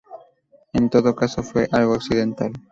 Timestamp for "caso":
1.13-1.43